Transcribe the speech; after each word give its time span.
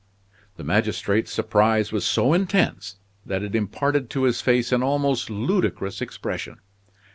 The 0.57 0.63
magistrate's 0.63 1.31
surprise 1.31 1.91
was 1.91 2.03
so 2.05 2.33
intense 2.33 2.95
that 3.23 3.43
it 3.43 3.53
imparted 3.53 4.09
to 4.09 4.23
his 4.23 4.41
face 4.41 4.71
an 4.71 4.81
almost 4.81 5.29
ludicrous 5.29 6.01
expression. 6.01 6.57